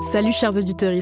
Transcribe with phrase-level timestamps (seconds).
[0.00, 0.92] Salut chers auditeurs.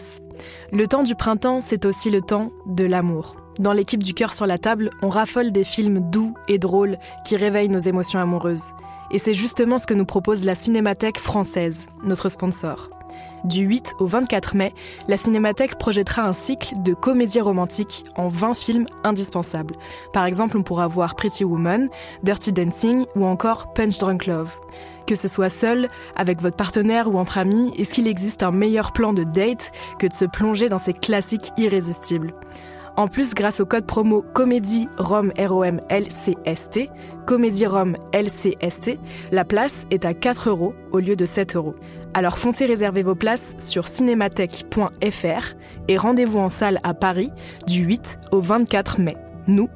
[0.72, 3.36] Le temps du printemps, c'est aussi le temps de l'amour.
[3.58, 7.36] Dans l'équipe du cœur sur la table, on raffole des films doux et drôles qui
[7.36, 8.72] réveillent nos émotions amoureuses.
[9.10, 12.93] Et c'est justement ce que nous propose la Cinémathèque française, notre sponsor.
[13.44, 14.72] Du 8 au 24 mai,
[15.06, 19.74] la Cinémathèque projettera un cycle de comédies romantiques en 20 films indispensables.
[20.14, 21.88] Par exemple, on pourra voir Pretty Woman,
[22.22, 24.56] Dirty Dancing ou encore Punch Drunk Love.
[25.06, 28.92] Que ce soit seul, avec votre partenaire ou entre amis, est-ce qu'il existe un meilleur
[28.92, 32.32] plan de date que de se plonger dans ces classiques irrésistibles?
[32.96, 36.88] En plus, grâce au code promo Comédie Rome ROM LCST,
[37.26, 38.98] Comédie Rome LCST,
[39.32, 41.74] la place est à 4 euros au lieu de 7 euros.
[42.16, 45.54] Alors foncez réserver vos places sur cinémathèque.fr
[45.88, 47.32] et rendez-vous en salle à Paris
[47.66, 49.16] du 8 au 24 mai.
[49.48, 49.68] Nous,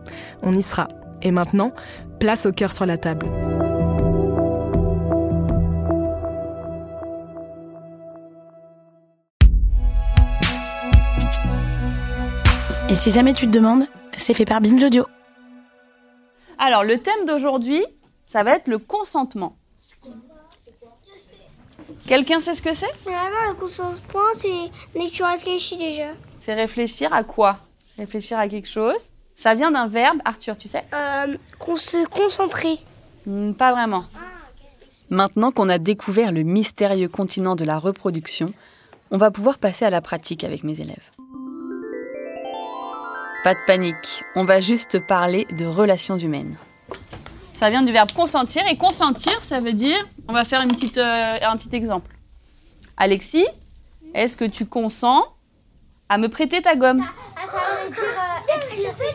[0.44, 0.86] on y sera.
[1.20, 1.72] Et maintenant,
[2.20, 3.26] place au cœur sur la table.
[12.88, 13.84] Et si jamais tu te demandes,
[14.16, 15.06] c'est fait par Binge Audio.
[16.58, 17.84] Alors, le thème d'aujourd'hui,
[18.24, 19.56] ça va être le consentement.
[22.08, 22.92] Quelqu'un sait ce que c'est?
[23.02, 26.08] Finalement, le consentement, c'est dès que tu réfléchis déjà.
[26.40, 27.58] C'est réfléchir à quoi?
[27.98, 29.10] Réfléchir à quelque chose.
[29.36, 30.84] Ça vient d'un verbe, Arthur, tu sais?
[30.94, 32.78] Euh, qu'on se concentrer.
[33.26, 34.04] Hmm, Pas vraiment.
[35.10, 38.52] Maintenant qu'on a découvert le mystérieux continent de la reproduction,
[39.10, 41.10] on va pouvoir passer à la pratique avec mes élèves.
[43.44, 46.56] Pas de panique, on va juste parler de relations humaines.
[47.58, 49.96] Ça vient du verbe consentir, et consentir, ça veut dire,
[50.28, 52.14] on va faire une petite, euh, un petit exemple.
[52.96, 53.48] Alexis,
[54.14, 55.24] est-ce que tu consens
[56.08, 57.04] à me prêter ta gomme?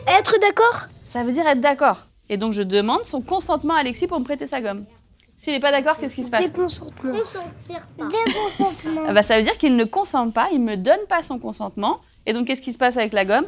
[0.10, 0.88] Être d'accord?
[1.08, 2.00] Ça veut dire être d'accord.
[2.28, 4.84] Et donc je demande son consentement à Alexis pour me prêter sa gomme.
[5.38, 6.52] S'il n'est pas d'accord, qu'est-ce qui se passe?
[6.52, 7.18] Déconsentement.
[7.18, 8.08] Consentir pas.
[8.08, 9.02] Déconsentement.
[9.08, 11.40] Ah bah, Ça veut dire qu'il ne consent pas, il ne me donne pas son
[11.40, 12.02] consentement.
[12.26, 13.46] Et donc qu'est-ce qui se passe avec la gomme?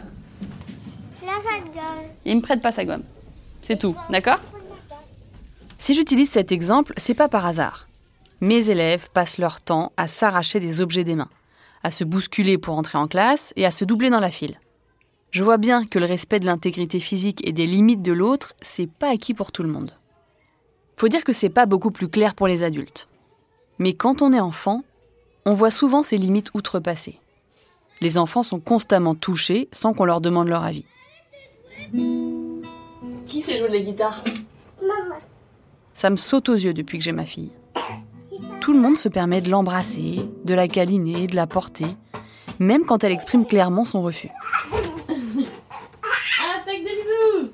[2.24, 3.04] Il me prête pas sa gomme.
[3.62, 4.40] C'est tout, d'accord?
[5.78, 7.88] Si j'utilise cet exemple, c'est pas par hasard.
[8.42, 11.30] Mes élèves passent leur temps à s'arracher des objets des mains,
[11.84, 14.60] à se bousculer pour entrer en classe et à se doubler dans la file.
[15.32, 18.90] Je vois bien que le respect de l'intégrité physique et des limites de l'autre, c'est
[18.90, 19.92] pas acquis pour tout le monde.
[20.96, 23.10] Faut dire que c'est pas beaucoup plus clair pour les adultes.
[23.80, 24.84] Mais quand on est enfant,
[25.46, 27.20] on voit souvent ces limites outrepassées.
[28.02, 30.86] Les enfants sont constamment touchés sans qu'on leur demande leur avis.
[33.28, 34.24] Qui sait jouer de la guitare?
[34.82, 35.20] Maman.
[35.96, 37.54] Ça me saute aux yeux depuis que j'ai ma fille.
[38.60, 41.88] Tout le monde se permet de l'embrasser, de la câliner, de la porter,
[42.60, 44.30] même quand elle exprime clairement son refus.
[45.08, 47.52] Attaque des bisous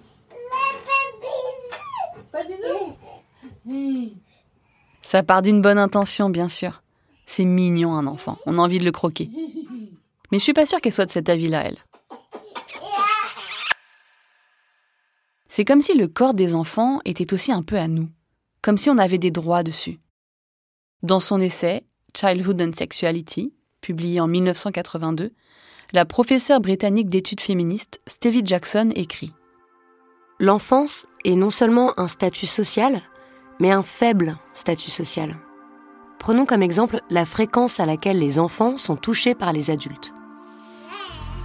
[2.31, 2.53] Pas de
[3.63, 4.13] bisous
[5.03, 6.81] Ça part d'une bonne intention, bien sûr.
[7.28, 9.30] C'est mignon un enfant, on a envie de le croquer.
[10.31, 11.78] Mais je suis pas sûre qu'elle soit de cet avis-là, elle.
[15.47, 18.09] C'est comme si le corps des enfants était aussi un peu à nous,
[18.62, 20.00] comme si on avait des droits dessus.
[21.04, 21.84] Dans son essai
[22.16, 25.32] Childhood and Sexuality, publié en 1982,
[25.94, 29.34] la professeure britannique d'études féministes Stevie Jackson écrit
[30.40, 33.02] L'enfance est non seulement un statut social,
[33.60, 35.36] mais un faible statut social.
[36.20, 40.14] Prenons comme exemple la fréquence à laquelle les enfants sont touchés par les adultes.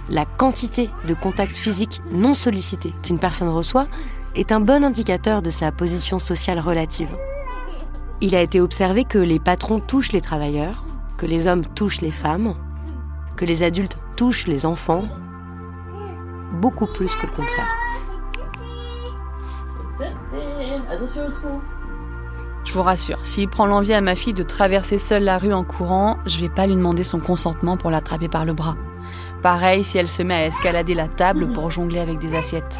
[0.09, 3.87] La quantité de contacts physiques non sollicités qu'une personne reçoit
[4.37, 7.15] est un bon indicateur de sa position sociale relative.
[8.21, 10.83] Il a été observé que les patrons touchent les travailleurs,
[11.17, 12.53] que les hommes touchent les femmes,
[13.35, 15.03] que les adultes touchent les enfants,
[16.53, 17.75] beaucoup plus que le contraire.
[22.63, 25.63] Je vous rassure, s'il prend l'envie à ma fille de traverser seule la rue en
[25.63, 28.75] courant, je vais pas lui demander son consentement pour l'attraper par le bras.
[29.41, 32.79] Pareil si elle se met à escalader la table pour jongler avec des assiettes.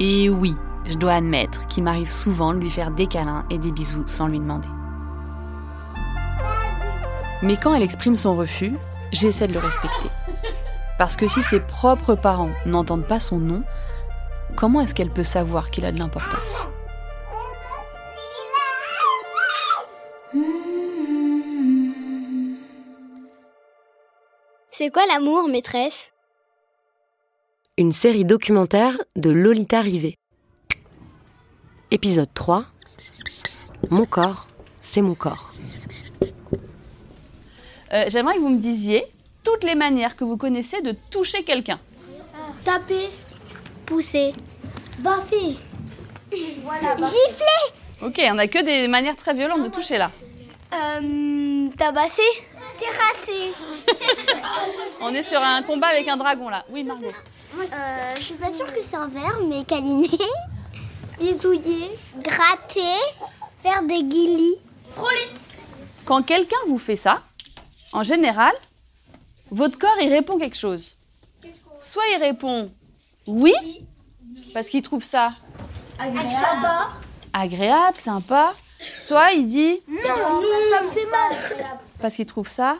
[0.00, 0.54] Et oui,
[0.84, 4.26] je dois admettre qu'il m'arrive souvent de lui faire des câlins et des bisous sans
[4.26, 4.68] lui demander.
[7.42, 8.74] Mais quand elle exprime son refus,
[9.12, 10.08] j'essaie de le respecter.
[10.98, 13.62] Parce que si ses propres parents n'entendent pas son nom,
[14.56, 16.66] comment est-ce qu'elle peut savoir qu'il a de l'importance?
[24.70, 26.13] C'est quoi l'amour, maîtresse?
[27.76, 30.16] Une série documentaire de Lolita Rivet.
[31.90, 32.66] Épisode 3.
[33.90, 34.46] Mon corps,
[34.80, 35.52] c'est mon corps.
[37.92, 39.04] Euh, J'aimerais que vous me disiez
[39.42, 41.80] toutes les manières que vous connaissez de toucher quelqu'un.
[42.62, 43.08] Taper.
[43.86, 44.32] Pousser.
[44.98, 45.56] Baffer.
[46.62, 47.74] Voilà, Gifler.
[48.02, 50.12] Ok, on a que des manières très violentes de toucher là.
[50.72, 52.22] Euh, tabasser.
[52.78, 53.52] Terrasser.
[55.00, 56.64] On est sur un combat avec un dragon là.
[56.70, 57.12] Oui, Margot.
[57.60, 60.08] Euh, je suis pas sûre que c'est un verbe, mais câliner.
[61.18, 61.90] Bisouiller.
[62.18, 62.98] Gratter.
[63.62, 64.56] Faire des guilis.
[64.94, 65.28] Frôler.
[66.04, 67.22] Quand quelqu'un vous fait ça,
[67.92, 68.52] en général,
[69.50, 70.96] votre corps il répond quelque chose.
[71.80, 72.70] Soit il répond
[73.26, 73.54] oui,
[74.52, 75.32] parce qu'il trouve ça
[75.98, 76.88] Sympa.
[77.32, 78.54] agréable, sympa.
[78.80, 81.30] Soit il dit ça me fait mal.
[81.98, 82.76] parce qu'il trouve ça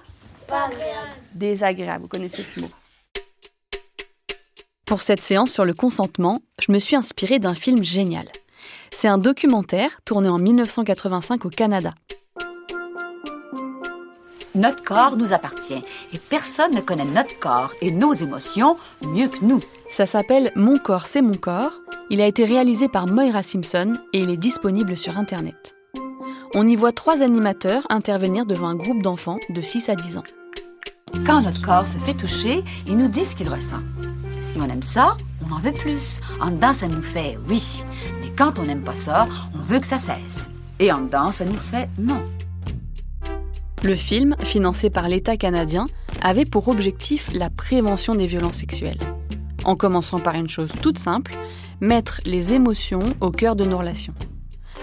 [0.47, 1.13] Pas agréable.
[1.33, 2.03] désagréable.
[2.03, 2.71] Vous connaissez ce mot.
[4.87, 8.27] Pour cette séance sur le consentement, je me suis inspirée d'un film génial.
[8.91, 11.95] C'est un documentaire tourné en 1985 au Canada.
[14.55, 15.83] Notre corps nous appartient
[16.13, 18.77] et personne ne connaît notre corps et nos émotions
[19.07, 19.61] mieux que nous.
[19.91, 21.81] Ça s'appelle Mon corps, c'est mon corps.
[22.11, 25.75] Il a été réalisé par Moira Simpson et il est disponible sur Internet.
[26.55, 30.25] On y voit trois animateurs intervenir devant un groupe d'enfants de 6 à 10 ans.
[31.27, 33.81] Quand notre corps se fait toucher, il nous dit ce qu'il ressent.
[34.55, 36.21] Si on aime ça, on en veut plus.
[36.41, 37.83] En dedans, ça nous fait oui.
[38.21, 40.49] Mais quand on n'aime pas ça, on veut que ça cesse.
[40.79, 42.23] Et en dedans, ça nous fait non.
[43.83, 45.89] Le film, financé par l'État canadien,
[46.23, 49.01] avait pour objectif la prévention des violences sexuelles.
[49.65, 51.37] En commençant par une chose toute simple,
[51.81, 54.15] mettre les émotions au cœur de nos relations.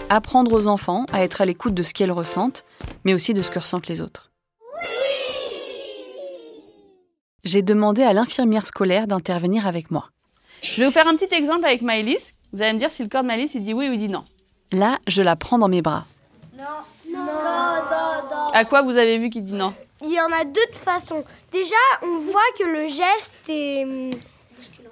[0.10, 2.66] Apprendre aux enfants à être à l'écoute de ce qu'elles ressentent,
[3.06, 4.31] mais aussi de ce que ressentent les autres.
[7.44, 10.10] J'ai demandé à l'infirmière scolaire d'intervenir avec moi.
[10.62, 12.36] Je vais vous faire un petit exemple avec Maëlys.
[12.54, 14.10] Vous allez me dire si le corps de Maëlys il dit oui ou il dit
[14.10, 14.24] non.
[14.72, 16.06] Là, je la prends dans mes bras.
[16.56, 16.64] Non.
[17.10, 17.20] Non.
[17.20, 17.26] Non.
[18.30, 18.46] Non.
[18.54, 19.74] À quoi vous avez vu qu'il dit non?
[20.04, 21.24] Il y en a deux de façons.
[21.52, 24.12] Déjà, on voit que le geste est,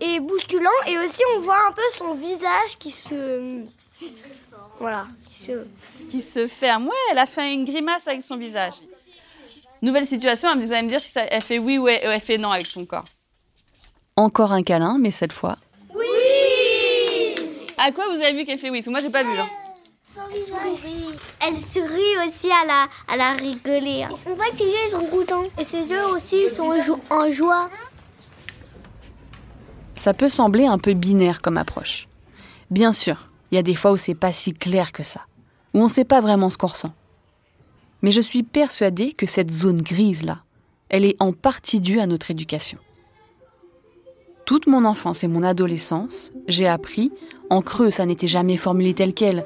[0.01, 3.61] est bousculant et aussi on voit un peu son visage qui se.
[4.79, 5.05] Voilà.
[5.27, 5.67] Qui se...
[6.09, 6.87] Qui se ferme.
[6.87, 8.75] Ouais, elle a fait une grimace avec son visage.
[9.81, 12.37] Nouvelle situation, vous allez me dire si ça, elle fait oui ou elle, elle fait
[12.37, 13.05] non avec son corps.
[14.17, 15.57] Encore un câlin, mais cette fois.
[15.95, 16.05] Oui
[17.77, 18.79] À quoi vous avez vu qu'elle fait oui?
[18.79, 19.37] Parce que moi, j'ai pas vu.
[19.37, 19.47] hein.
[21.47, 24.05] Elle sourit aussi à la, à la rigoler.
[24.25, 25.43] On voit que ses yeux ils sont contents.
[25.59, 26.71] Et ses yeux aussi sont
[27.09, 27.69] en joie.
[29.95, 32.07] Ça peut sembler un peu binaire comme approche.
[32.69, 35.21] Bien sûr, il y a des fois où c'est pas si clair que ça,
[35.73, 36.93] où on sait pas vraiment ce qu'on ressent.
[38.01, 40.39] Mais je suis persuadée que cette zone grise-là,
[40.89, 42.77] elle est en partie due à notre éducation.
[44.45, 47.11] Toute mon enfance et mon adolescence, j'ai appris,
[47.49, 49.45] en creux, ça n'était jamais formulé tel quel,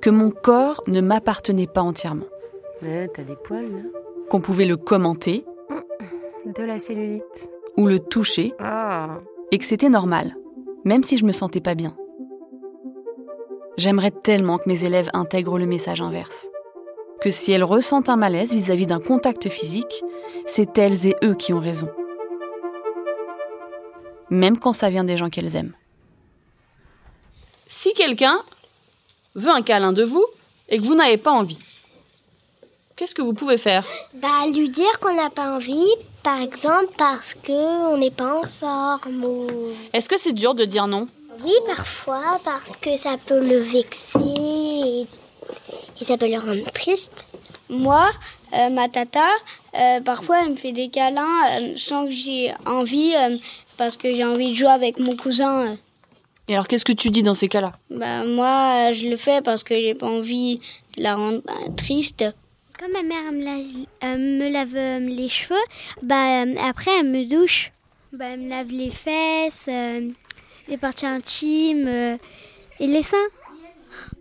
[0.00, 2.24] que mon corps ne m'appartenait pas entièrement,
[2.80, 3.82] Ouais, t'as des poils là
[4.30, 5.44] qu'on pouvait le commenter
[6.46, 7.50] De la cellulite.
[7.76, 9.18] ou le toucher, Ah.
[9.50, 10.36] et que c'était normal,
[10.84, 11.96] même si je me sentais pas bien.
[13.76, 16.48] J'aimerais tellement que mes élèves intègrent le message inverse.
[17.20, 20.04] Que si elles ressentent un malaise vis-à-vis d'un contact physique,
[20.46, 21.88] c'est elles et eux qui ont raison.
[24.30, 25.74] Même quand ça vient des gens qu'elles aiment.
[27.66, 28.42] Si quelqu'un
[29.34, 30.24] veut un câlin de vous
[30.68, 31.58] et que vous n'avez pas envie,
[32.94, 33.84] qu'est-ce que vous pouvez faire?
[34.14, 35.88] Bah, lui dire qu'on n'a pas envie,
[36.22, 39.46] par exemple, parce que on n'est pas en forme ou...
[39.92, 41.08] Est-ce que c'est dur de dire non?
[41.44, 45.06] Oui, parfois, parce que ça peut le vexer et,
[46.00, 47.24] et ça peut le rendre triste.
[47.70, 48.08] Moi,
[48.54, 49.28] euh, ma tata,
[49.78, 53.36] euh, parfois elle me fait des câlins euh, sans que j'ai envie, euh,
[53.76, 55.66] parce que j'ai envie de jouer avec mon cousin.
[55.66, 55.74] euh.
[56.48, 57.74] Et alors qu'est-ce que tu dis dans ces cas-là?
[57.90, 60.60] Bah, moi, euh, je le fais parce que j'ai pas envie
[60.96, 62.24] de la rendre euh, triste.
[62.78, 65.56] Quand ma mère me lave, euh, me lave euh, les cheveux,
[66.02, 67.70] bah, euh, après elle me douche.
[68.12, 70.08] Bah, elle me lave les fesses, euh,
[70.68, 72.16] les parties intimes euh,
[72.80, 73.16] et les seins.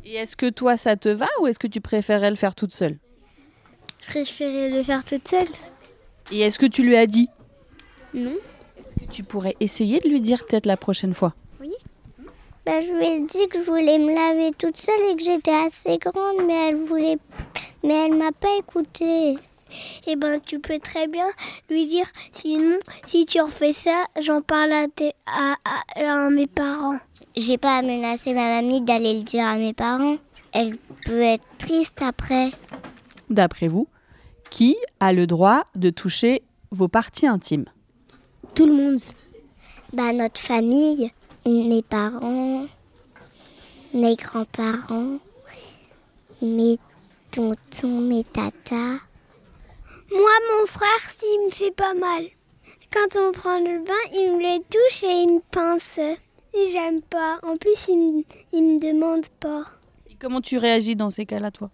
[0.06, 2.74] Et est-ce que toi ça te va ou est-ce que tu préférais le faire toute
[2.74, 2.98] seule?
[4.02, 5.48] Je préférais le faire toute seule.
[6.32, 7.30] Et est-ce que tu lui as dit?
[8.14, 8.36] Non.
[8.80, 11.34] Est-ce que tu pourrais essayer de lui dire peut-être la prochaine fois?
[12.66, 15.52] Bah, je lui ai dit que je voulais me laver toute seule et que j'étais
[15.56, 17.18] assez grande, mais elle voulait,
[17.82, 19.36] mais elle m'a pas écoutée.
[20.06, 21.28] Eh ben, tu peux très bien
[21.70, 25.56] lui dire, sinon, si tu refais ça, j'en parle à, tes- à,
[25.96, 27.00] à- à mes parents.
[27.38, 30.18] J'ai pas à menacer ma mamie d'aller le dire à mes parents.
[30.54, 30.76] Elle
[31.06, 32.50] peut être triste après.
[33.30, 33.88] D'après vous,
[34.50, 36.42] qui a le droit de toucher
[36.72, 37.66] vos parties intimes?
[38.56, 39.00] Tout le monde.
[39.94, 41.12] Bah, notre famille,
[41.46, 42.66] mes parents,
[43.94, 45.20] mes grands-parents,
[46.42, 46.80] mes
[47.30, 48.98] tontons, mes tatas.
[50.10, 52.24] Moi, mon frère, s'il me fait pas mal.
[52.92, 56.00] Quand on prend le bain, il me le touche et il me pince.
[56.58, 57.40] Et j'aime pas.
[57.44, 58.24] En plus, il me,
[58.54, 59.64] il me demande pas.
[60.10, 61.70] Et comment tu réagis dans ces cas-là, toi?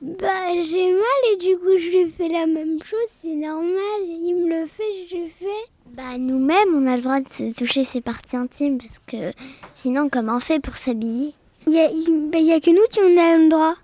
[0.00, 2.98] Bah, j'ai mal et du coup, je lui fais la même chose.
[3.22, 4.00] C'est normal.
[4.04, 5.70] Il me le fait, je le fais.
[5.94, 9.32] Bah, nous-mêmes, on a le droit de se toucher ses parties intimes parce que
[9.74, 11.34] sinon, comment on fait pour s'habiller?
[11.66, 13.74] Il y, a- il- bah, y a que nous qui en avons le droit.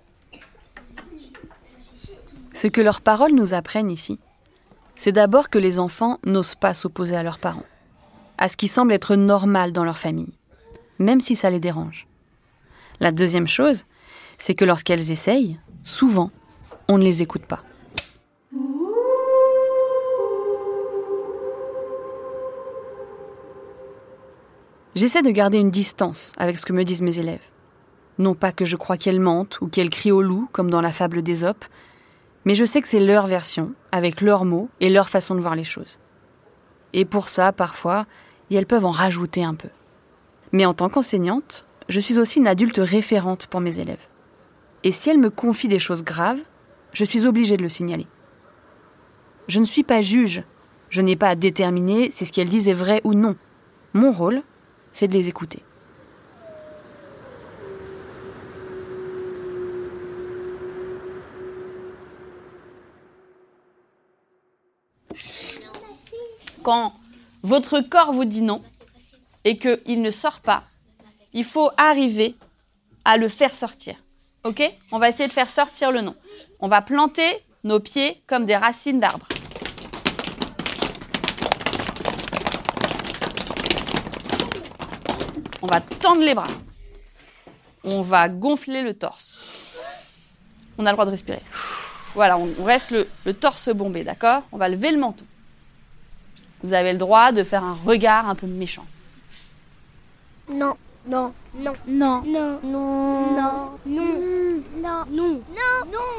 [2.53, 4.19] Ce que leurs paroles nous apprennent ici,
[4.95, 7.63] c'est d'abord que les enfants n'osent pas s'opposer à leurs parents,
[8.39, 10.33] à ce qui semble être normal dans leur famille,
[10.97, 12.07] même si ça les dérange.
[12.99, 13.85] La deuxième chose,
[14.37, 16.31] c'est que lorsqu'elles essayent, souvent,
[16.87, 17.63] on ne les écoute pas.
[24.95, 27.45] J'essaie de garder une distance avec ce que me disent mes élèves.
[28.17, 30.91] Non pas que je crois qu'elles mentent ou qu'elles crient au loup, comme dans la
[30.91, 31.63] fable d'Ésope,
[32.45, 35.55] mais je sais que c'est leur version, avec leurs mots et leur façon de voir
[35.55, 35.99] les choses.
[36.93, 38.07] Et pour ça, parfois,
[38.55, 39.69] elles peuvent en rajouter un peu.
[40.51, 44.07] Mais en tant qu'enseignante, je suis aussi une adulte référente pour mes élèves.
[44.83, 46.41] Et si elles me confient des choses graves,
[46.93, 48.07] je suis obligée de le signaler.
[49.47, 50.43] Je ne suis pas juge,
[50.89, 53.35] je n'ai pas à déterminer si ce qu'elles disent est vrai ou non.
[53.93, 54.41] Mon rôle,
[54.91, 55.59] c'est de les écouter.
[66.61, 66.93] Quand
[67.43, 68.61] votre corps vous dit non
[69.45, 70.63] et qu'il ne sort pas,
[71.33, 72.35] il faut arriver
[73.05, 73.95] à le faire sortir.
[74.43, 74.61] Ok?
[74.91, 76.15] On va essayer de faire sortir le non.
[76.59, 79.27] On va planter nos pieds comme des racines d'arbres.
[85.61, 86.47] On va tendre les bras.
[87.83, 89.33] On va gonfler le torse.
[90.77, 91.41] On a le droit de respirer.
[92.15, 94.43] Voilà, on reste le, torse bombé, d'accord?
[94.51, 95.25] On va lever le menton.
[96.63, 98.85] Vous avez le droit de faire un regard un peu méchant.
[100.49, 100.73] Non.
[101.07, 101.31] Non.
[101.55, 101.73] Non.
[101.87, 102.21] Non.
[102.25, 102.59] Non.
[102.63, 102.63] Non.
[102.63, 103.69] Non.
[103.85, 103.85] Non.
[103.85, 105.05] Non.
[105.09, 105.09] Non.
[105.09, 105.41] Non.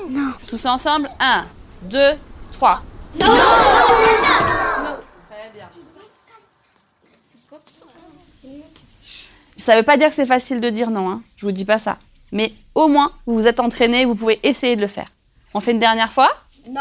[0.09, 0.33] Non.
[0.49, 1.45] Tous ensemble 1,
[1.83, 1.99] 2,
[2.53, 2.83] 3.
[3.21, 3.27] Non.
[3.27, 3.37] Très
[5.55, 5.69] bien.
[9.57, 11.23] Ça veut pas dire que c'est facile de dire non, hein.
[11.37, 11.99] je vous dis pas ça.
[12.33, 15.09] Mais au moins, vous vous êtes entraîné, vous pouvez essayer de le faire.
[15.53, 16.31] On fait une dernière fois
[16.69, 16.81] Non.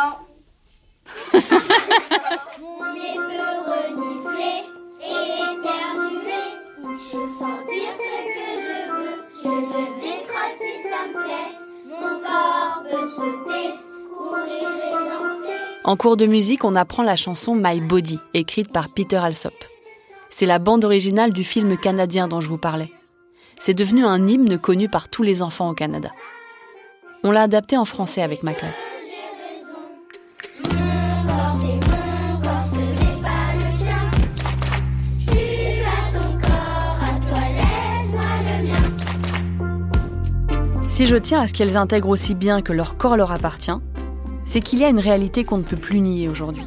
[15.89, 19.55] En cours de musique, on apprend la chanson My Body, écrite par Peter Alsop.
[20.29, 22.91] C'est la bande originale du film canadien dont je vous parlais.
[23.59, 26.11] C'est devenu un hymne connu par tous les enfants au Canada.
[27.23, 28.91] On l'a adapté en français avec ma classe.
[40.99, 43.71] Si je tiens à ce qu'elles intègrent aussi bien que leur corps leur appartient,
[44.43, 46.65] c'est qu'il y a une réalité qu'on ne peut plus nier aujourd'hui.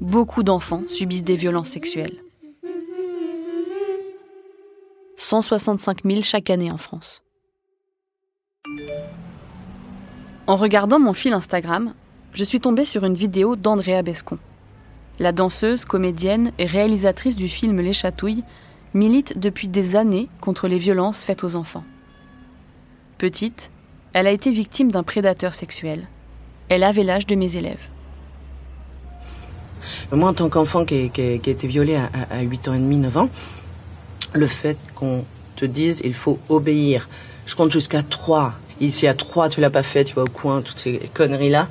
[0.00, 2.16] Beaucoup d'enfants subissent des violences sexuelles.
[5.16, 7.22] 165 000 chaque année en France.
[10.48, 11.94] En regardant mon fil Instagram,
[12.34, 14.40] je suis tombée sur une vidéo d'Andrea Bescon.
[15.20, 18.42] La danseuse, comédienne et réalisatrice du film Les Chatouilles
[18.92, 21.84] milite depuis des années contre les violences faites aux enfants.
[23.30, 23.70] Petite,
[24.14, 26.08] elle a été victime d'un prédateur sexuel.
[26.70, 27.86] Elle avait l'âge de mes élèves.
[30.10, 32.96] Moi, en tant qu'enfant qui, a- été violé à, à- à 8 ans et demi,
[32.96, 33.28] 9 ans,
[34.32, 37.10] le fait qu'on te dise il faut obéir.
[37.44, 38.54] Je compte jusqu'à 3.
[38.80, 41.68] Ici à 3, tu l'as pas fait, tu vas au coin, toutes ces conneries-là.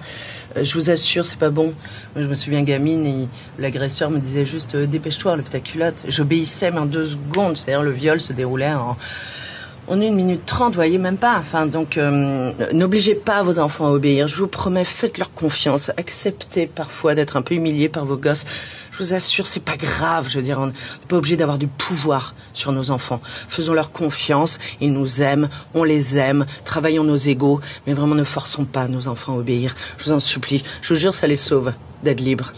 [0.55, 1.73] Euh, je vous assure, c'est pas bon.
[2.15, 3.27] Je me souviens gamine et
[3.57, 6.03] l'agresseur me disait juste euh, dépêche-toi, lève ta culotte.
[6.07, 7.57] J'obéissais, mais en deux secondes.
[7.57, 8.95] C'est-à-dire le viol se déroulait en,
[9.89, 11.37] en une minute trente, voyez même pas.
[11.39, 14.27] Enfin, donc, euh, n'obligez pas vos enfants à obéir.
[14.27, 15.89] Je vous promets, faites-leur confiance.
[15.97, 18.45] Acceptez parfois d'être un peu humilié par vos gosses.
[18.91, 20.27] Je vous assure, c'est pas grave.
[20.29, 20.73] Je veux dire, on n'est
[21.07, 23.19] pas obligé d'avoir du pouvoir sur nos enfants.
[23.49, 24.59] Faisons-leur confiance.
[24.79, 25.49] Ils nous aiment.
[25.73, 26.45] On les aime.
[26.65, 27.59] Travaillons nos égaux.
[27.87, 29.73] Mais vraiment, ne forçons pas nos enfants à obéir.
[29.97, 30.63] Je vous en supplie.
[30.81, 32.53] Je vous jure, ça les sauve d'être libres.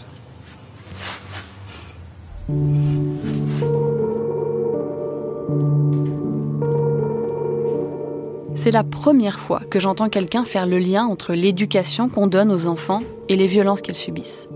[8.62, 12.68] C'est la première fois que j'entends quelqu'un faire le lien entre l'éducation qu'on donne aux
[12.68, 14.48] enfants et les violences qu'ils subissent.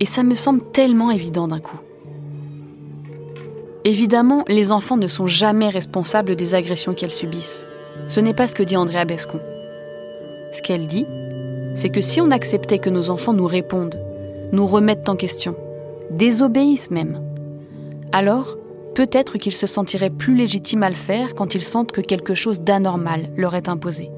[0.00, 1.78] Et ça me semble tellement évident d'un coup.
[3.84, 7.66] Évidemment, les enfants ne sont jamais responsables des agressions qu'elles subissent.
[8.06, 9.40] Ce n'est pas ce que dit Andrea Bescon.
[10.52, 11.06] Ce qu'elle dit,
[11.74, 13.98] c'est que si on acceptait que nos enfants nous répondent,
[14.52, 15.56] nous remettent en question,
[16.10, 17.22] désobéissent même,
[18.12, 18.58] alors
[18.96, 22.62] peut-être qu'ils se sentiraient plus légitimes à le faire quand ils sentent que quelque chose
[22.62, 24.10] d'anormal leur est imposé.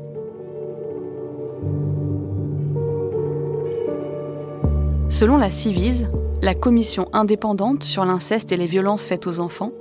[5.09, 6.09] Selon la Civise,
[6.43, 9.73] la commission indépendante sur l'inceste et les violences faites aux enfants,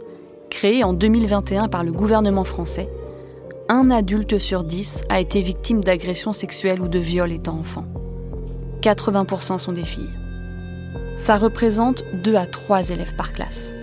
[0.50, 2.90] créée en 2021 par le gouvernement français,
[3.70, 7.86] un adulte sur dix a été victime d'agressions sexuelles ou de viols étant enfant.
[8.82, 10.10] 80% sont des filles.
[11.18, 13.77] Ça représente 2 à 3 élèves par classe.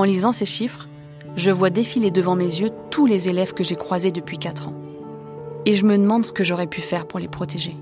[0.00, 0.88] En lisant ces chiffres,
[1.36, 4.74] je vois défiler devant mes yeux tous les élèves que j'ai croisés depuis 4 ans.
[5.66, 7.76] Et je me demande ce que j'aurais pu faire pour les protéger.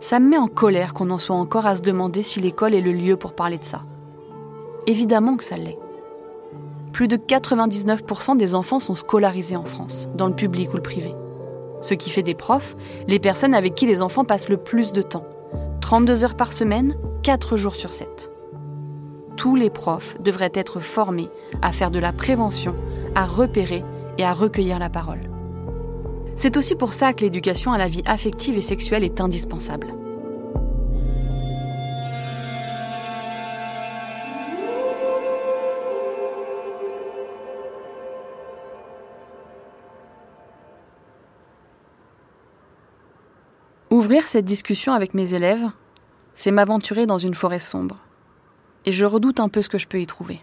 [0.00, 2.82] Ça me met en colère qu'on en soit encore à se demander si l'école est
[2.82, 3.84] le lieu pour parler de ça.
[4.86, 5.78] Évidemment que ça l'est.
[6.92, 11.14] Plus de 99% des enfants sont scolarisés en France, dans le public ou le privé.
[11.80, 15.00] Ce qui fait des profs les personnes avec qui les enfants passent le plus de
[15.00, 15.24] temps.
[15.80, 18.30] 32 heures par semaine, 4 jours sur 7.
[19.38, 21.30] Tous les profs devraient être formés
[21.62, 22.74] à faire de la prévention,
[23.14, 23.84] à repérer
[24.18, 25.30] et à recueillir la parole.
[26.34, 29.94] C'est aussi pour ça que l'éducation à la vie affective et sexuelle est indispensable.
[43.90, 45.70] Ouvrir cette discussion avec mes élèves,
[46.34, 47.98] c'est m'aventurer dans une forêt sombre.
[48.88, 50.40] Et je redoute un peu ce que je peux y trouver.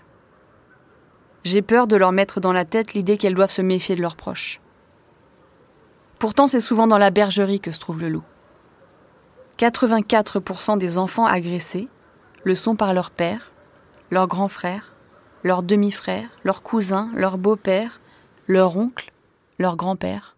[1.43, 4.15] J'ai peur de leur mettre dans la tête l'idée qu'elles doivent se méfier de leurs
[4.15, 4.61] proches.
[6.19, 8.23] Pourtant, c'est souvent dans la bergerie que se trouve le loup.
[9.57, 11.87] 84% des enfants agressés
[12.43, 13.51] le sont par leur père,
[14.11, 14.93] leur grand frère,
[15.41, 17.99] leur demi-frère, leur cousin, leur beau-père,
[18.45, 19.11] leur oncle,
[19.57, 20.34] leur grand-père.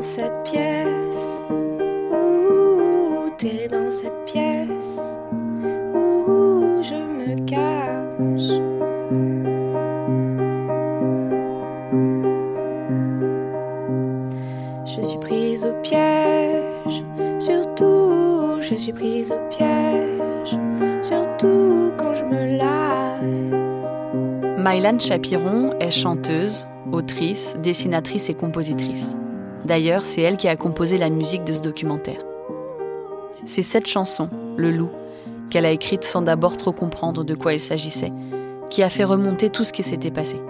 [0.00, 1.38] Cette pièce
[3.38, 5.16] t'es dans cette pièce
[5.94, 8.50] où je me cache.
[14.84, 17.04] Je suis prise au piège,
[17.38, 20.58] surtout je suis prise au piège,
[21.02, 23.22] surtout quand je me lave.
[24.58, 29.14] Mylan Chapiron est chanteuse, autrice, dessinatrice et compositrice.
[29.68, 32.24] D'ailleurs, c'est elle qui a composé la musique de ce documentaire.
[33.44, 34.90] C'est cette chanson, Le Loup,
[35.50, 38.12] qu'elle a écrite sans d'abord trop comprendre de quoi il s'agissait,
[38.70, 40.40] qui a fait remonter tout ce qui s'était passé.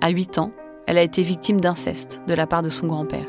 [0.00, 0.50] À 8 ans,
[0.88, 3.28] elle a été victime d'inceste de la part de son grand-père.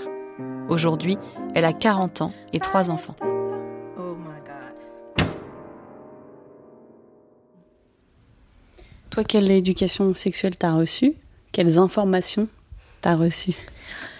[0.67, 1.19] Aujourd'hui,
[1.54, 3.15] elle a 40 ans et 3 enfants.
[9.12, 11.13] Toi, quelle éducation sexuelle t'as reçue?
[11.51, 12.49] Quelles informations
[13.01, 13.56] t'as reçues?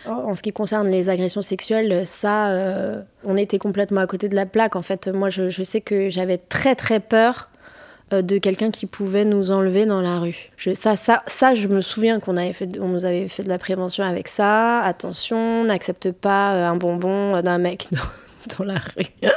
[0.07, 4.35] En ce qui concerne les agressions sexuelles, ça, euh, on était complètement à côté de
[4.35, 4.75] la plaque.
[4.75, 7.49] En fait, moi, je, sais que j'avais très très peur
[8.13, 10.51] euh, de quelqu'un qui pouvait nous enlever dans la rue.
[10.75, 13.57] ça, ça, ça, je me souviens qu'on avait fait, on nous avait fait de la
[13.57, 14.81] prévention avec ça.
[14.81, 19.07] Attention, n'accepte pas euh, un bonbon d'un mec dans, dans la rue.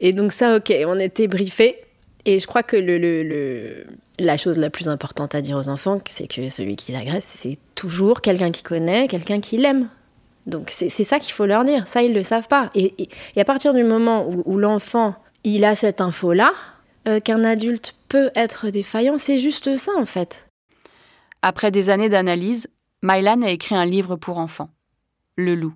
[0.00, 1.76] Et donc ça, ok, on était briefés.
[2.26, 3.86] Et je crois que le, le,
[4.18, 7.58] la chose la plus importante à dire aux enfants, c'est que celui qui l'agresse, c'est
[7.80, 9.88] toujours quelqu'un qui connaît, quelqu'un qui l'aime.
[10.46, 11.86] Donc c'est ça qu'il faut leur dire.
[11.86, 12.70] Ça, ils ne le savent pas.
[12.74, 15.14] Et, à partir du moment où, l'enfant,
[15.44, 16.52] il a cette info-là,
[17.08, 20.48] euh, qu'un adulte peut être défaillant, c'est juste ça en fait.
[21.42, 22.68] Après des années d'analyse,
[23.02, 24.68] Mylan a écrit un livre pour enfants,
[25.36, 25.72] Le loup.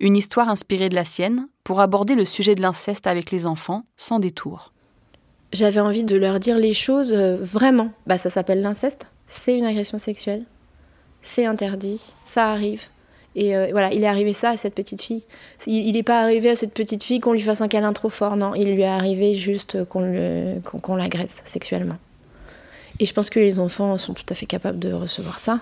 [0.00, 3.84] Une histoire inspirée de la sienne pour aborder le sujet de l'inceste avec les enfants
[3.96, 4.72] sans détour
[5.52, 7.92] j'avais envie de leur dire les choses euh, vraiment.
[8.06, 10.44] Bah, ça s'appelle l'inceste, c'est une agression sexuelle,
[11.22, 12.82] c'est interdit, ça arrive.
[13.34, 15.24] Et euh, voilà, il est arrivé ça à cette petite fille.
[15.66, 18.36] Il n'est pas arrivé à cette petite fille qu'on lui fasse un câlin trop fort,
[18.36, 18.54] non.
[18.54, 21.96] Il lui est arrivé juste qu'on l'agresse sexuellement.
[22.98, 25.60] Et je pense que les enfants sont tout à fait capables de recevoir ça.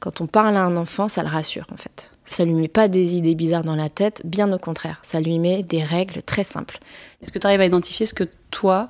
[0.00, 2.10] Quand on parle à un enfant, ça le rassure en fait.
[2.24, 4.98] Ça lui met pas des idées bizarres dans la tête, bien au contraire.
[5.02, 6.78] Ça lui met des règles très simples.
[7.22, 8.88] Est-ce que tu arrives à identifier ce que toi,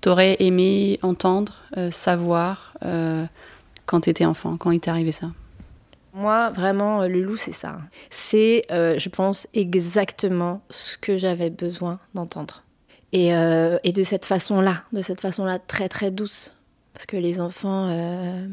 [0.00, 3.24] t'aurais aimé entendre, euh, savoir euh,
[3.86, 5.28] quand tu étais enfant, quand il t'est arrivé ça
[6.12, 7.78] Moi, vraiment, le loup, c'est ça.
[8.10, 12.62] C'est, euh, je pense, exactement ce que j'avais besoin d'entendre.
[13.12, 16.54] Et, euh, et, de cette façon-là, de cette façon-là très très douce.
[16.92, 18.46] Parce que les enfants, euh,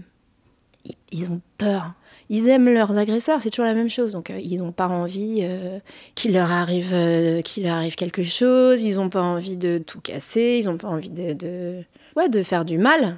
[1.12, 1.94] ils ont peur.
[2.30, 4.12] Ils aiment leurs agresseurs, c'est toujours la même chose.
[4.12, 5.46] Donc, ils n'ont pas envie
[6.16, 10.66] qu'il leur, arrive, leur arrive quelque chose, ils n'ont pas envie de tout casser, ils
[10.66, 11.84] n'ont pas envie de, de,
[12.16, 13.18] ouais, de faire du mal.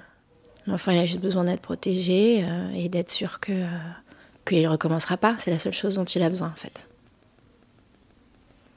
[0.68, 2.46] L'enfant, il a juste besoin d'être protégé
[2.76, 3.52] et d'être sûr que
[4.46, 5.36] qu'il ne recommencera pas.
[5.38, 6.88] C'est la seule chose dont il a besoin, en fait.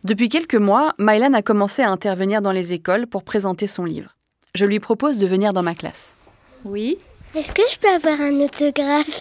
[0.05, 4.15] Depuis quelques mois, Mylan a commencé à intervenir dans les écoles pour présenter son livre.
[4.55, 6.17] Je lui propose de venir dans ma classe.
[6.65, 6.99] Oui.
[7.35, 9.21] Est-ce que je peux avoir un autographe?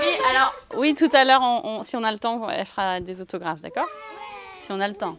[0.00, 1.42] Oui, alors, oui, tout à l'heure,
[1.84, 3.88] si on a le temps, elle fera des autographes, d'accord?
[4.60, 5.16] Si on a le temps.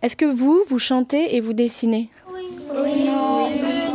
[0.00, 2.10] Est-ce que vous, vous chantez et vous dessinez?
[2.32, 2.42] Oui.
[2.74, 3.10] Oui,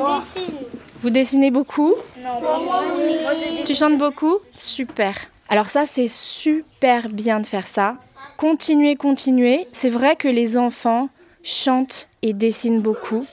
[0.08, 0.56] je dessine.
[1.02, 2.82] Vous dessinez beaucoup Non, moi.
[3.66, 5.16] Tu chantes beaucoup Super.
[5.50, 7.96] Alors ça, c'est super bien de faire ça.
[8.38, 9.68] Continuez, continuez.
[9.72, 11.10] C'est vrai que les enfants
[11.44, 13.26] chantent et dessinent beaucoup.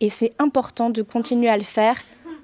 [0.00, 1.96] Et c'est important de continuer à le faire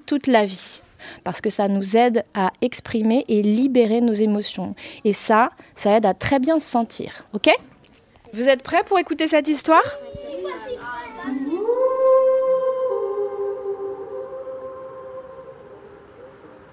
[0.05, 0.81] toute la vie.
[1.23, 4.75] Parce que ça nous aide à exprimer et libérer nos émotions.
[5.05, 7.25] Et ça, ça aide à très bien se sentir.
[7.33, 7.49] Ok?
[8.33, 9.83] Vous êtes prêts pour écouter cette histoire?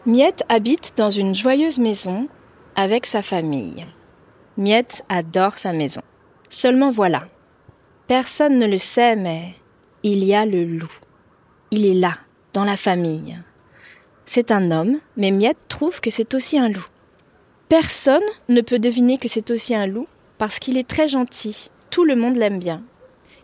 [0.06, 2.28] Miette habite dans une joyeuse maison
[2.76, 3.84] avec sa famille.
[4.56, 6.00] Miette adore sa maison.
[6.48, 7.24] Seulement voilà,
[8.06, 9.56] personne ne le sait, mais
[10.04, 10.92] il y a le loup.
[11.72, 12.18] Il est là,
[12.52, 13.36] dans la famille.
[14.24, 16.86] C'est un homme, mais Miette trouve que c'est aussi un loup.
[17.68, 20.06] Personne ne peut deviner que c'est aussi un loup
[20.38, 21.68] parce qu'il est très gentil.
[21.90, 22.80] Tout le monde l'aime bien.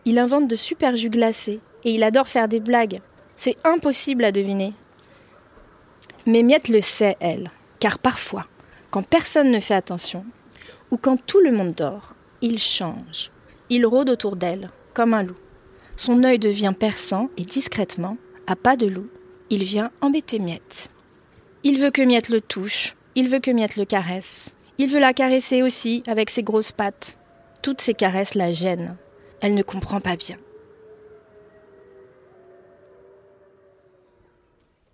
[0.04, 3.00] Il invente de super jus glacés et il adore faire des blagues.
[3.34, 4.74] C'est impossible à deviner.
[6.26, 8.46] Mais Miette le sait, elle, car parfois,
[8.90, 10.24] quand personne ne fait attention,
[10.90, 13.30] ou quand tout le monde dort, il change.
[13.70, 15.36] Il rôde autour d'elle, comme un loup.
[15.96, 19.08] Son œil devient perçant et discrètement, à pas de loup,
[19.50, 20.90] il vient embêter Miette.
[21.64, 24.54] Il veut que Miette le touche, il veut que Miette le caresse.
[24.78, 27.18] Il veut la caresser aussi avec ses grosses pattes.
[27.62, 28.96] Toutes ces caresses la gênent.
[29.40, 30.36] Elle ne comprend pas bien.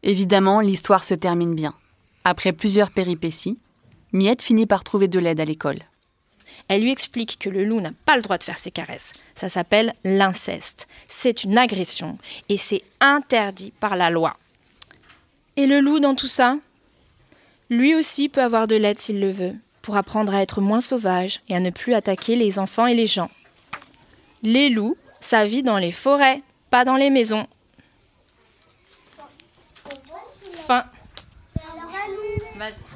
[0.02, 1.74] Évidemment, l'histoire se termine bien.
[2.24, 3.58] Après plusieurs péripéties,
[4.12, 5.78] Miette finit par trouver de l'aide à l'école.
[6.68, 9.12] Elle lui explique que le loup n'a pas le droit de faire ses caresses.
[9.34, 10.87] Ça s'appelle l'inceste.
[11.08, 14.37] C'est une agression et c'est interdit par la loi.
[15.56, 16.58] Et le loup dans tout ça?
[17.70, 21.40] Lui aussi peut avoir de l'aide s'il le veut, pour apprendre à être moins sauvage
[21.48, 23.30] et à ne plus attaquer les enfants et les gens.
[24.42, 27.46] Les loups, ça vit dans les forêts, pas dans les maisons.
[30.68, 30.85] Fin.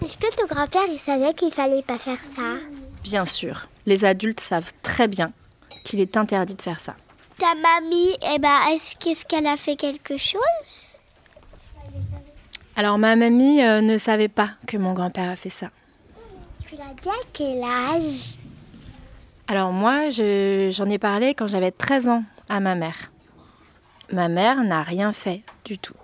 [0.03, 2.59] Est-ce que ton grand-père il savait qu'il fallait pas faire ça?
[3.03, 3.67] Bien sûr.
[3.87, 5.33] Les adultes savent très bien
[5.83, 6.95] qu'il est interdit de faire ça.
[7.39, 10.99] Ta mamie, eh ben, est-ce qu'elle a fait quelque chose?
[12.77, 15.71] Alors ma mamie euh, ne savait pas que mon grand-père a fait ça.
[16.67, 18.37] Tu l'as dit à quel âge?
[19.49, 23.11] Alors moi, j'en ai parlé quand j'avais 13 ans à ma mère.
[24.13, 25.95] Ma mère n'a rien fait du tout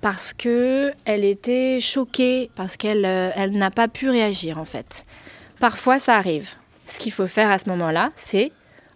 [0.00, 5.04] parce que elle était choquée, parce qu'elle euh, elle n'a pas pu réagir en fait.
[5.60, 6.54] Parfois ça arrive.
[6.86, 8.52] Ce qu'il faut faire à ce moment-là, c'est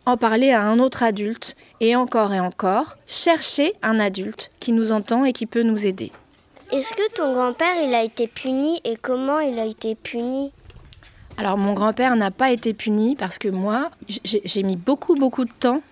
[0.06, 4.92] en parler à un autre adulte et encore et encore, chercher un adulte qui nous
[4.92, 6.10] entend et qui peut nous aider.
[6.72, 10.52] Est-ce que ton grand-père il a été puni et comment il a été puni?
[11.36, 15.52] Alors mon grand-père n'a pas été puni parce que moi, j'ai mis beaucoup beaucoup de
[15.52, 15.82] temps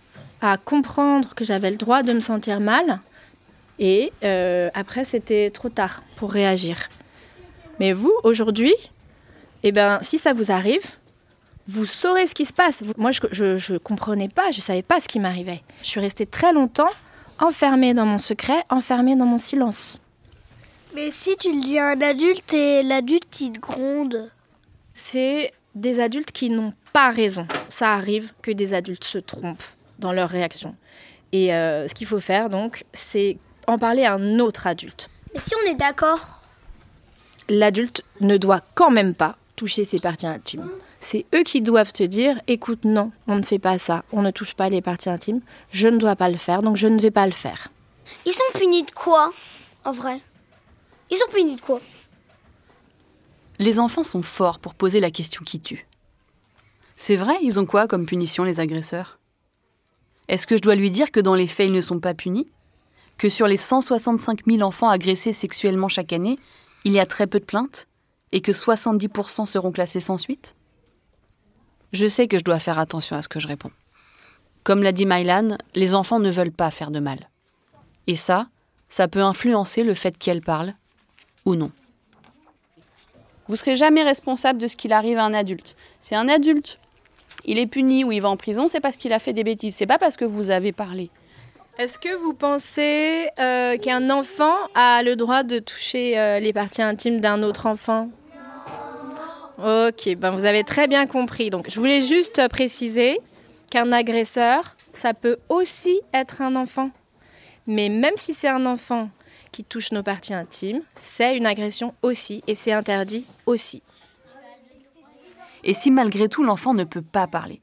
[0.41, 3.01] à comprendre que j'avais le droit de me sentir mal
[3.81, 6.89] et euh, après, c'était trop tard pour réagir.
[7.81, 8.75] Mais vous, aujourd'hui,
[9.63, 10.85] eh ben, si ça vous arrive,
[11.67, 12.83] vous saurez ce qui se passe.
[12.99, 15.63] Moi, je ne comprenais pas, je ne savais pas ce qui m'arrivait.
[15.83, 16.91] Je suis restée très longtemps
[17.39, 20.03] enfermée dans mon secret, enfermée dans mon silence.
[20.95, 24.31] Mais si tu le dis à un adulte et l'adulte, il te gronde
[24.93, 27.47] C'est des adultes qui n'ont pas raison.
[27.71, 29.63] Ça arrive que des adultes se trompent
[29.99, 30.75] dans leur réaction.
[31.33, 33.39] Et euh, ce qu'il faut faire, donc, c'est
[33.71, 35.09] en parler à un autre adulte.
[35.35, 36.41] Mais si on est d'accord
[37.49, 40.71] L'adulte ne doit quand même pas toucher ses parties intimes.
[41.01, 44.31] C'est eux qui doivent te dire écoute, non, on ne fait pas ça, on ne
[44.31, 47.11] touche pas les parties intimes, je ne dois pas le faire, donc je ne vais
[47.11, 47.69] pas le faire.
[48.27, 49.33] Ils sont punis de quoi,
[49.85, 50.21] en vrai?
[51.11, 51.81] Ils sont punis de quoi?
[53.59, 55.87] Les enfants sont forts pour poser la question qui tue.
[56.97, 59.19] C'est vrai, ils ont quoi comme punition, les agresseurs?
[60.29, 62.47] Est-ce que je dois lui dire que dans les faits, ils ne sont pas punis?
[63.21, 66.39] Que sur les 165 000 enfants agressés sexuellement chaque année,
[66.85, 67.87] il y a très peu de plaintes
[68.33, 70.57] et que 70% seront classées sans suite?
[71.93, 73.73] Je sais que je dois faire attention à ce que je réponds.
[74.65, 77.29] Comme l'a dit Mylan, les enfants ne veulent pas faire de mal.
[78.07, 78.47] Et ça,
[78.89, 80.73] ça peut influencer le fait qu'elle parle
[81.45, 81.73] ou non.
[83.49, 85.77] Vous serez jamais responsable de ce qu'il arrive à un adulte.
[85.99, 86.79] C'est un adulte,
[87.45, 89.75] il est puni ou il va en prison, c'est parce qu'il a fait des bêtises,
[89.75, 91.11] c'est pas parce que vous avez parlé.
[91.79, 96.83] Est-ce que vous pensez euh, qu'un enfant a le droit de toucher euh, les parties
[96.83, 98.11] intimes d'un autre enfant?
[99.59, 101.51] Ok, ben vous avez très bien compris.
[101.51, 103.21] Donc je voulais juste préciser
[103.71, 106.91] qu'un agresseur, ça peut aussi être un enfant.
[107.67, 109.11] Mais même si c'est un enfant
[109.53, 113.83] qui touche nos parties intimes, c'est une agression aussi et c'est interdit aussi.
[115.63, 117.61] Et si malgré tout l'enfant ne peut pas parler,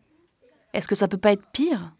[0.73, 1.91] est-ce que ça peut pas être pire?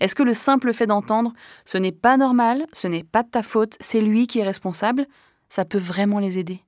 [0.00, 1.32] Est-ce que le simple fait d'entendre
[1.64, 5.06] ce n'est pas normal, ce n'est pas de ta faute, c'est lui qui est responsable,
[5.48, 6.60] ça peut vraiment les aider?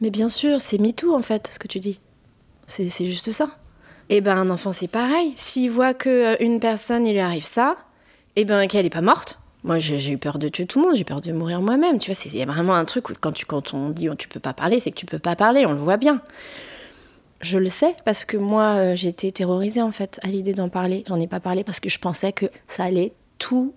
[0.00, 2.00] Mais bien sûr, c'est MeToo en fait, ce que tu dis.
[2.66, 3.50] C'est juste ça.
[4.08, 5.32] Eh ben un enfant c'est pareil.
[5.36, 7.76] S'il voit que euh, une personne il lui arrive ça,
[8.36, 9.38] eh ben qu'elle est pas morte.
[9.62, 11.98] Moi j'ai eu peur de tuer tout le monde, j'ai peur de mourir moi-même.
[11.98, 14.54] Tu vois, c'est vraiment un truc où quand tu on dit oh, tu peux pas
[14.54, 15.66] parler, c'est que tu peux pas parler.
[15.66, 16.22] On le voit bien.
[17.40, 21.04] Je le sais parce que moi euh, été terrorisée en fait à l'idée d'en parler.
[21.08, 23.74] J'en ai pas parlé parce que je pensais que ça allait tout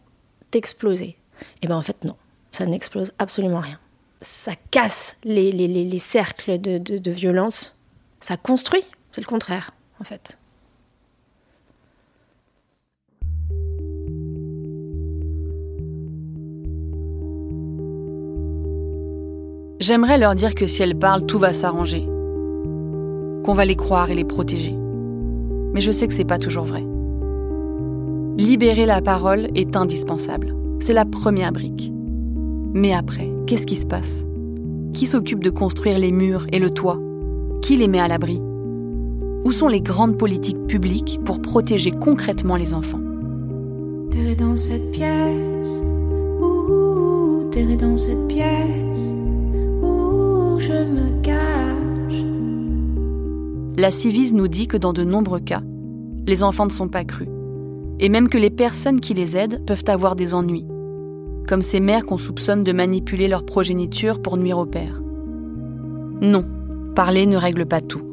[0.54, 1.06] exploser.
[1.06, 1.16] Et
[1.64, 2.16] eh ben en fait non,
[2.52, 3.80] ça n'explose absolument rien.
[4.22, 7.80] Ça casse les, les, les, cercles de, de, de violence.
[8.20, 10.38] Ça construit, c'est le contraire en fait.
[19.80, 22.08] J'aimerais leur dire que si elles parlent, tout va s'arranger.
[23.44, 24.76] Qu'on va les croire et les protéger.
[25.74, 26.86] Mais je sais que c'est pas toujours vrai.
[28.38, 30.56] Libérer la parole est indispensable.
[30.80, 31.92] C'est la première brique.
[32.74, 34.26] Mais après, qu'est-ce qui se passe?
[34.94, 37.00] Qui s'occupe de construire les murs et le toit?
[37.62, 38.42] Qui les met à l'abri?
[39.46, 43.02] Où sont les grandes politiques publiques pour protéger concrètement les enfants?
[44.38, 45.84] Dans cette pièce,
[46.42, 49.14] ouh, dans cette pièce,
[50.60, 51.14] je me.
[53.78, 55.62] La Civise nous dit que dans de nombreux cas,
[56.28, 57.30] les enfants ne sont pas crus,
[58.00, 60.68] et même que les personnes qui les aident peuvent avoir des ennuis,
[61.48, 65.02] comme ces mères qu'on soupçonne de manipuler leur progéniture pour nuire au père.
[66.22, 66.46] Non,
[66.96, 68.04] parler ne règle pas tout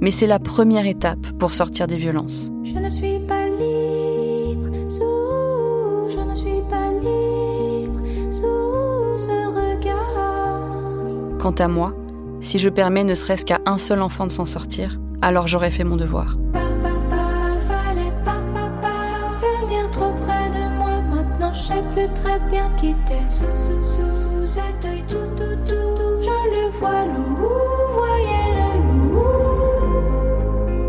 [0.00, 2.50] mais c'est la première étape pour sortir des violences.
[2.64, 11.38] Je ne suis pas libre sous, je ne suis pas libre sous ce regard.
[11.38, 11.94] Quant à moi,
[12.40, 15.84] si je permets ne serait-ce qu'à un seul enfant de s'en sortir, alors j'aurais fait
[15.84, 16.36] mon devoir.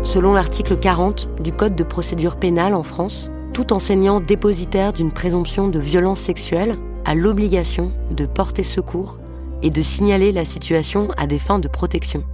[0.02, 5.68] Selon l'article 40 du Code de procédure pénale en France, tout enseignant dépositaire d'une présomption
[5.68, 9.19] de violence sexuelle a l'obligation de porter secours
[9.62, 12.24] et de signaler la situation à des fins de protection.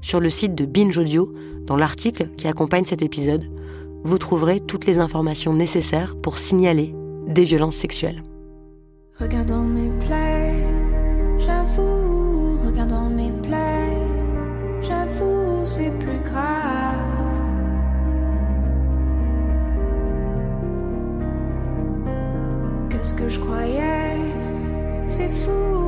[0.00, 1.32] Sur le site de Binge Audio,
[1.66, 3.50] dans l'article qui accompagne cet épisode,
[4.02, 6.94] vous trouverez toutes les informations nécessaires pour signaler
[7.26, 8.22] des violences sexuelles.
[9.20, 10.54] Mes plaies,
[11.38, 12.58] j'avoue,
[13.16, 13.96] mes plaies,
[14.82, 16.76] j'avoue, c'est plus grave.
[23.06, 24.18] ce que je croyais.
[25.06, 25.85] C'est fou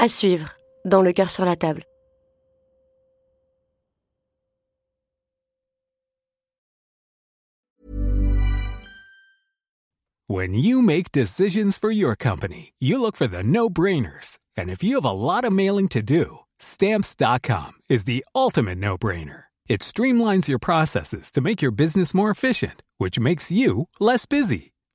[0.00, 0.50] À suivre
[0.84, 1.82] dans Le cœur sur la table.
[10.28, 14.38] When you make decisions for your company, you look for the no-brainers.
[14.56, 19.44] And if you have a lot of mailing to do, stamps.com is the ultimate no-brainer.
[19.68, 24.74] It streamlines your processes to make your business more efficient, which makes you less busy.